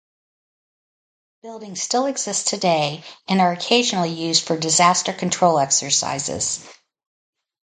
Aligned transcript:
The 1.43 1.49
buildings 1.49 1.83
still 1.83 2.07
exist 2.07 2.47
today 2.47 3.03
and 3.27 3.39
are 3.39 3.51
occasionally 3.53 4.09
used 4.09 4.43
for 4.47 4.57
disaster 4.57 5.13
control 5.13 5.59
exercises. 5.59 6.65